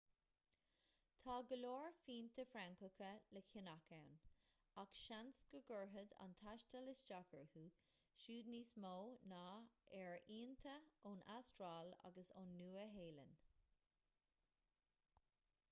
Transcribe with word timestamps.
tá 1.23 1.33
go 1.49 1.57
leor 1.63 1.89
fíonta 2.03 2.43
francacha 2.53 3.09
le 3.35 3.41
ceannach 3.49 3.89
ann 3.97 4.15
ach 4.83 4.95
seans 4.99 5.41
go 5.51 5.61
gcuirfeadh 5.67 6.15
an 6.25 6.33
taisteal 6.39 6.89
isteach 6.93 7.29
orthu 7.41 7.63
siúd 8.23 8.49
níos 8.55 8.71
mó 8.87 8.93
ná 9.33 9.43
ar 10.01 10.17
fhíonta 10.31 10.73
ón 11.11 11.21
astráil 11.35 11.93
agus 12.11 12.33
ón 12.45 12.57
nua-shéalainn 12.63 13.37